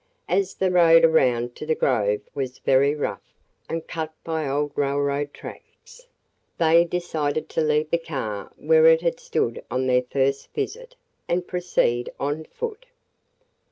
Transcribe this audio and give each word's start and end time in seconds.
As 0.27 0.55
the 0.55 0.71
road 0.71 1.05
around 1.05 1.55
to 1.57 1.65
the 1.67 1.75
grove 1.75 2.21
was 2.33 2.57
very 2.57 2.95
rough 2.95 3.35
and 3.69 3.85
cut 3.87 4.11
by 4.23 4.49
old 4.49 4.71
railroad 4.75 5.31
tracks, 5.31 6.07
they 6.57 6.83
decided 6.85 7.49
to 7.49 7.61
leave 7.61 7.91
the 7.91 7.99
car 7.99 8.51
where 8.57 8.87
it 8.87 9.01
had 9.01 9.19
stood 9.19 9.63
on 9.69 9.85
their 9.85 10.01
first 10.09 10.51
visit 10.55 10.95
and 11.27 11.47
proceed 11.47 12.11
on 12.19 12.45
foot. 12.45 12.87